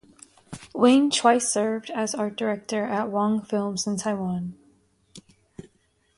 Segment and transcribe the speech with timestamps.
[0.73, 4.57] Wayne twice served as art director at Wang Films in Taiwan.